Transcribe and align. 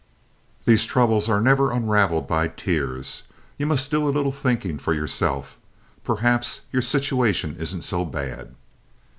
These 0.65 0.85
troubles 0.87 1.29
are 1.29 1.39
never 1.39 1.71
unraveled 1.71 2.27
by 2.27 2.47
tears. 2.47 3.21
You 3.59 3.67
must 3.67 3.91
do 3.91 4.07
a 4.07 4.09
little 4.09 4.31
thinking 4.31 4.79
for 4.79 4.95
yourself. 4.95 5.59
Perhaps 6.03 6.61
your 6.71 6.81
situation 6.81 7.55
isn't 7.59 7.83
so 7.83 8.03
bad." 8.03 8.55